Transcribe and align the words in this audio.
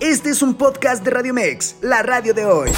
Este 0.00 0.30
es 0.30 0.42
un 0.42 0.54
podcast 0.54 1.04
de 1.04 1.12
Radio 1.12 1.32
Mex, 1.32 1.76
la 1.82 2.02
radio 2.02 2.34
de 2.34 2.44
hoy. 2.44 2.68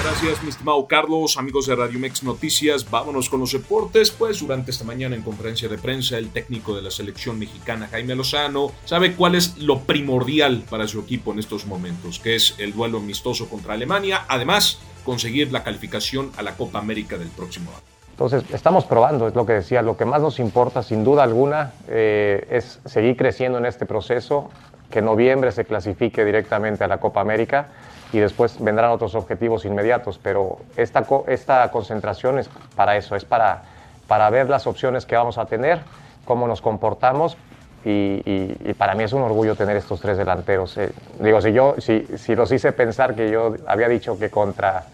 Gracias, 0.00 0.42
mi 0.44 0.50
estimado 0.50 0.86
Carlos, 0.86 1.36
amigos 1.36 1.66
de 1.66 1.74
Radio 1.74 1.98
Mex 1.98 2.22
Noticias. 2.22 2.88
Vámonos 2.88 3.28
con 3.28 3.40
los 3.40 3.50
deportes. 3.50 4.12
Pues 4.12 4.38
durante 4.38 4.70
esta 4.70 4.84
mañana 4.84 5.16
en 5.16 5.22
conferencia 5.22 5.68
de 5.68 5.76
prensa, 5.76 6.18
el 6.18 6.30
técnico 6.30 6.76
de 6.76 6.82
la 6.82 6.92
selección 6.92 7.36
mexicana, 7.36 7.88
Jaime 7.88 8.14
Lozano, 8.14 8.70
sabe 8.84 9.16
cuál 9.16 9.34
es 9.34 9.58
lo 9.58 9.80
primordial 9.80 10.62
para 10.70 10.86
su 10.86 11.00
equipo 11.00 11.32
en 11.32 11.40
estos 11.40 11.66
momentos, 11.66 12.20
que 12.20 12.36
es 12.36 12.54
el 12.58 12.72
duelo 12.72 12.98
amistoso 12.98 13.48
contra 13.48 13.74
Alemania. 13.74 14.24
Además, 14.28 14.78
conseguir 15.04 15.50
la 15.50 15.64
calificación 15.64 16.30
a 16.36 16.44
la 16.44 16.56
Copa 16.56 16.78
América 16.78 17.18
del 17.18 17.30
próximo 17.30 17.72
año. 17.72 17.97
Entonces, 18.18 18.52
estamos 18.52 18.84
probando, 18.84 19.28
es 19.28 19.36
lo 19.36 19.46
que 19.46 19.52
decía, 19.52 19.80
lo 19.80 19.96
que 19.96 20.04
más 20.04 20.20
nos 20.20 20.40
importa, 20.40 20.82
sin 20.82 21.04
duda 21.04 21.22
alguna, 21.22 21.70
eh, 21.86 22.48
es 22.50 22.80
seguir 22.84 23.16
creciendo 23.16 23.58
en 23.58 23.64
este 23.64 23.86
proceso, 23.86 24.50
que 24.90 25.00
noviembre 25.00 25.52
se 25.52 25.64
clasifique 25.64 26.24
directamente 26.24 26.82
a 26.82 26.88
la 26.88 26.98
Copa 26.98 27.20
América 27.20 27.68
y 28.12 28.18
después 28.18 28.56
vendrán 28.58 28.90
otros 28.90 29.14
objetivos 29.14 29.64
inmediatos, 29.64 30.18
pero 30.20 30.58
esta, 30.76 31.06
esta 31.28 31.70
concentración 31.70 32.40
es 32.40 32.50
para 32.74 32.96
eso, 32.96 33.14
es 33.14 33.24
para, 33.24 33.62
para 34.08 34.28
ver 34.30 34.50
las 34.50 34.66
opciones 34.66 35.06
que 35.06 35.14
vamos 35.14 35.38
a 35.38 35.46
tener, 35.46 35.78
cómo 36.24 36.48
nos 36.48 36.60
comportamos 36.60 37.36
y, 37.84 38.20
y, 38.24 38.74
para 38.74 38.96
mí 38.96 39.04
es 39.04 39.12
un 39.12 39.22
orgullo 39.22 39.54
tener 39.54 39.76
estos 39.76 40.00
tres 40.00 40.18
delanteros. 40.18 40.76
Eh, 40.76 40.90
digo, 41.20 41.40
si, 41.40 41.52
yo, 41.52 41.76
si, 41.78 42.04
si 42.16 42.34
los 42.34 42.50
hice 42.50 42.72
pensar 42.72 43.14
que 43.14 43.30
yo 43.30 43.54
había 43.68 43.88
dicho 43.88 44.18
que 44.18 44.28
contra... 44.28 44.86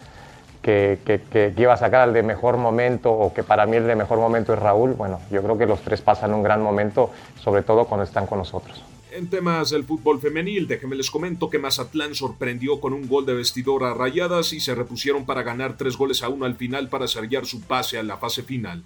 Que, 0.65 0.99
que, 1.05 1.53
iba 1.59 1.75
a 1.75 1.77
sacar 1.77 2.01
al 2.01 2.15
de 2.15 2.23
mejor 2.23 2.57
momento 2.57 3.13
o 3.13 3.35
que 3.35 3.43
para 3.43 3.67
mí 3.67 3.77
el 3.77 3.87
de 3.87 3.97
mejor 3.97 4.19
momento 4.19 4.55
es 4.55 4.59
Raúl, 4.59 4.95
bueno, 4.95 5.21
yo 5.31 5.43
creo 5.43 5.59
que 5.59 5.67
los 5.67 5.83
tres 5.83 6.01
pasan 6.01 6.33
un 6.33 6.43
gran 6.43 6.63
momento, 6.63 7.11
sobre 7.39 7.61
todo 7.61 7.85
cuando 7.85 8.05
están 8.05 8.27
con 8.27 8.39
nosotros. 8.39 8.83
En 9.13 9.29
temas 9.29 9.69
del 9.69 9.85
fútbol 9.85 10.21
femenil, 10.21 10.67
déjenme 10.67 10.97
les 10.97 11.11
comento 11.11 11.51
que 11.51 11.59
Mazatlán 11.59 12.15
sorprendió 12.15 12.81
con 12.81 12.95
un 12.95 13.07
gol 13.07 13.27
de 13.27 13.35
vestidor 13.35 13.85
a 13.85 13.93
rayadas 13.93 14.55
y 14.55 14.61
se 14.61 14.75
repusieron 14.75 15.27
para 15.27 15.43
ganar 15.43 15.77
tres 15.77 15.99
goles 15.99 16.23
a 16.23 16.31
uno 16.31 16.47
al 16.47 16.57
final 16.57 16.89
para 16.89 17.09
sellar 17.09 17.45
su 17.45 17.61
pase 17.61 17.99
a 17.99 18.03
la 18.03 18.17
fase 18.17 18.43
final. 18.43 18.83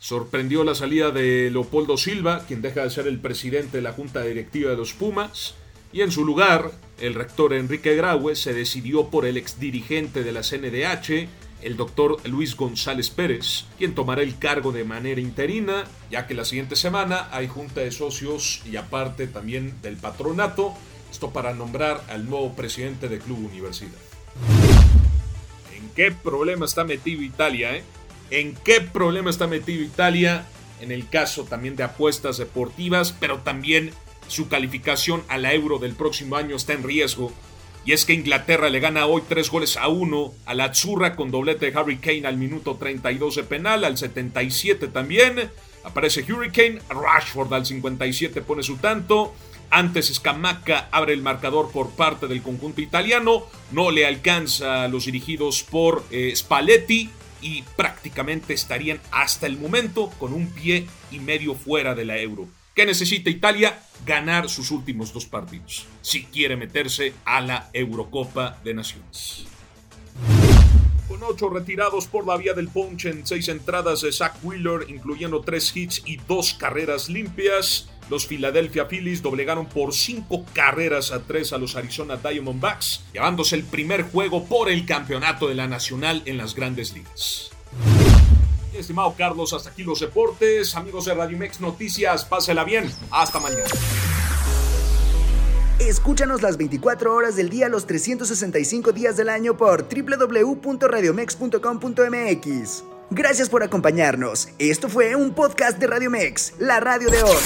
Sorprendió 0.00 0.64
la 0.64 0.74
salida 0.74 1.10
de 1.10 1.50
Leopoldo 1.50 1.96
Silva, 1.96 2.44
quien 2.46 2.60
deja 2.60 2.82
de 2.82 2.90
ser 2.90 3.06
el 3.06 3.18
presidente 3.18 3.78
de 3.78 3.82
la 3.82 3.92
junta 3.92 4.22
directiva 4.22 4.70
de 4.70 4.76
los 4.76 4.92
Pumas, 4.92 5.54
y 5.92 6.02
en 6.02 6.12
su 6.12 6.24
lugar, 6.24 6.70
el 7.00 7.14
rector 7.14 7.54
Enrique 7.54 7.96
Graue 7.96 8.36
se 8.36 8.52
decidió 8.52 9.08
por 9.08 9.24
el 9.24 9.36
exdirigente 9.36 10.22
de 10.22 10.32
la 10.32 10.42
CNDH, 10.42 11.28
el 11.62 11.76
doctor 11.76 12.16
Luis 12.28 12.56
González 12.56 13.10
Pérez, 13.10 13.64
quien 13.78 13.94
tomará 13.94 14.22
el 14.22 14.38
cargo 14.38 14.72
de 14.72 14.84
manera 14.84 15.20
interina, 15.20 15.84
ya 16.10 16.26
que 16.26 16.34
la 16.34 16.44
siguiente 16.44 16.76
semana 16.76 17.28
hay 17.32 17.48
junta 17.48 17.80
de 17.80 17.90
socios 17.90 18.62
y 18.70 18.76
aparte 18.76 19.26
también 19.26 19.80
del 19.82 19.96
patronato, 19.96 20.74
esto 21.10 21.30
para 21.30 21.54
nombrar 21.54 22.02
al 22.08 22.28
nuevo 22.28 22.54
presidente 22.54 23.08
del 23.08 23.20
Club 23.20 23.46
Universidad. 23.50 23.98
¿En 25.74 25.88
qué 25.94 26.12
problema 26.12 26.66
está 26.66 26.84
metido 26.84 27.22
Italia? 27.22 27.76
Eh? 27.76 27.82
¿En 28.30 28.54
qué 28.54 28.80
problema 28.80 29.30
está 29.30 29.46
metido 29.46 29.82
Italia? 29.82 30.46
En 30.80 30.92
el 30.92 31.08
caso 31.08 31.44
también 31.44 31.76
de 31.76 31.82
apuestas 31.82 32.38
deportivas, 32.38 33.12
pero 33.18 33.38
también 33.38 33.90
su 34.30 34.48
calificación 34.48 35.22
a 35.28 35.38
la 35.38 35.52
euro 35.52 35.78
del 35.78 35.94
próximo 35.94 36.36
año 36.36 36.56
está 36.56 36.72
en 36.72 36.84
riesgo 36.84 37.32
y 37.84 37.92
es 37.92 38.04
que 38.04 38.12
Inglaterra 38.12 38.68
le 38.68 38.80
gana 38.80 39.06
hoy 39.06 39.22
tres 39.28 39.50
goles 39.50 39.76
a 39.76 39.88
uno 39.88 40.34
a 40.44 40.54
la 40.54 40.64
Azzurra 40.64 41.16
con 41.16 41.30
doblete 41.30 41.70
de 41.70 41.78
Harry 41.78 41.96
Kane 41.96 42.26
al 42.26 42.36
minuto 42.36 42.76
32 42.76 43.36
de 43.36 43.42
penal, 43.44 43.84
al 43.84 43.96
77 43.96 44.88
también. 44.88 45.50
Aparece 45.82 46.24
Hurricane, 46.30 46.80
Rashford 46.90 47.52
al 47.54 47.64
57 47.64 48.42
pone 48.42 48.62
su 48.62 48.76
tanto. 48.76 49.34
Antes 49.70 50.12
Scamacca 50.12 50.88
abre 50.90 51.14
el 51.14 51.22
marcador 51.22 51.70
por 51.70 51.90
parte 51.90 52.26
del 52.26 52.42
conjunto 52.42 52.82
italiano. 52.82 53.46
No 53.72 53.90
le 53.90 54.04
alcanza 54.04 54.84
a 54.84 54.88
los 54.88 55.06
dirigidos 55.06 55.62
por 55.62 56.04
eh, 56.10 56.32
Spalletti 56.36 57.08
y 57.40 57.62
prácticamente 57.76 58.52
estarían 58.52 59.00
hasta 59.10 59.46
el 59.46 59.56
momento 59.56 60.10
con 60.18 60.34
un 60.34 60.48
pie 60.50 60.86
y 61.10 61.18
medio 61.20 61.54
fuera 61.54 61.94
de 61.94 62.04
la 62.04 62.18
euro. 62.18 62.46
¿Qué 62.74 62.84
necesita 62.84 63.30
Italia? 63.30 63.80
Ganar 64.06 64.48
sus 64.48 64.70
últimos 64.70 65.12
dos 65.12 65.26
partidos, 65.26 65.86
si 66.02 66.24
quiere 66.24 66.56
meterse 66.56 67.12
a 67.24 67.40
la 67.40 67.70
Eurocopa 67.72 68.58
de 68.64 68.74
Naciones. 68.74 69.46
Con 71.06 71.22
ocho 71.22 71.50
retirados 71.50 72.06
por 72.06 72.26
la 72.26 72.36
vía 72.36 72.54
del 72.54 72.68
punch 72.68 73.06
en 73.06 73.26
seis 73.26 73.48
entradas 73.48 74.00
de 74.02 74.12
Zach 74.12 74.34
Wheeler, 74.42 74.88
incluyendo 74.88 75.40
tres 75.40 75.76
hits 75.76 76.02
y 76.06 76.16
dos 76.16 76.54
carreras 76.54 77.08
limpias, 77.08 77.88
los 78.08 78.26
Philadelphia 78.26 78.86
Phillies 78.86 79.22
doblegaron 79.22 79.66
por 79.66 79.94
cinco 79.94 80.44
carreras 80.52 81.12
a 81.12 81.22
tres 81.22 81.52
a 81.52 81.58
los 81.58 81.76
Arizona 81.76 82.16
Diamondbacks, 82.16 83.04
llevándose 83.12 83.54
el 83.56 83.64
primer 83.64 84.02
juego 84.02 84.46
por 84.46 84.70
el 84.70 84.86
campeonato 84.86 85.48
de 85.48 85.54
la 85.54 85.68
Nacional 85.68 86.22
en 86.26 86.36
las 86.36 86.54
grandes 86.54 86.92
ligas. 86.92 87.50
Estimado 88.80 89.14
Carlos, 89.16 89.52
hasta 89.52 89.70
aquí 89.70 89.82
los 89.82 90.00
deportes. 90.00 90.74
Amigos 90.74 91.04
de 91.04 91.14
Radio 91.14 91.38
Mex 91.38 91.60
Noticias, 91.60 92.24
pásela 92.24 92.64
bien. 92.64 92.92
Hasta 93.10 93.38
mañana. 93.40 93.64
Escúchanos 95.78 96.42
las 96.42 96.56
24 96.58 97.14
horas 97.14 97.36
del 97.36 97.48
día, 97.48 97.68
los 97.68 97.86
365 97.86 98.92
días 98.92 99.16
del 99.16 99.30
año 99.30 99.56
por 99.56 99.86
www.radiomex.com.mx. 99.88 102.84
Gracias 103.10 103.48
por 103.48 103.62
acompañarnos. 103.62 104.48
Esto 104.58 104.88
fue 104.88 105.14
un 105.16 105.32
podcast 105.32 105.78
de 105.78 105.86
Radio 105.86 106.10
Mex, 106.10 106.54
la 106.58 106.80
radio 106.80 107.10
de 107.10 107.22
hoy. 107.22 107.36